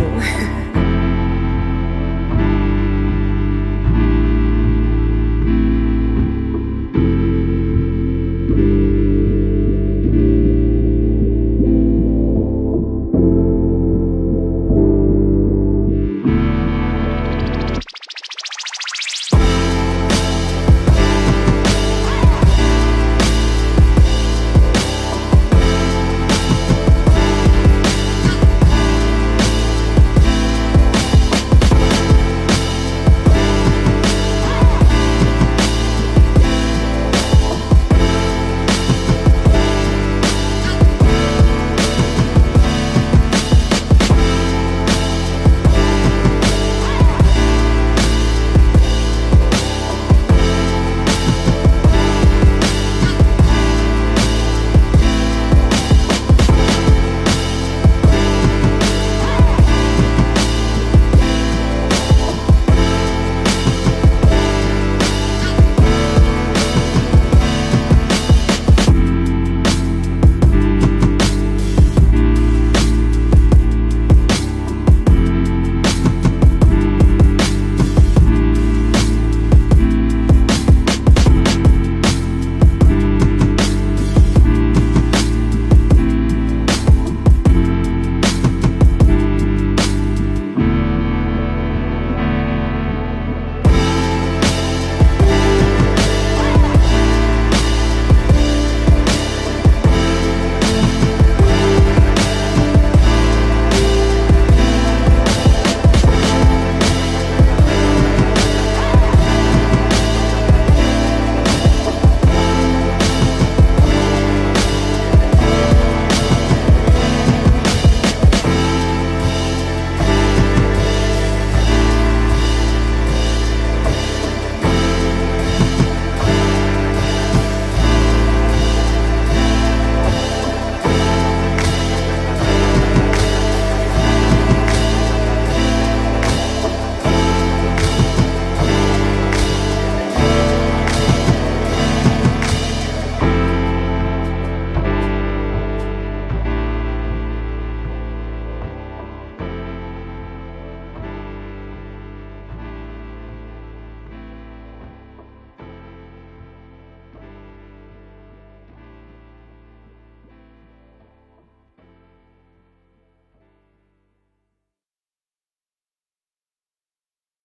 [0.00, 1.11] 无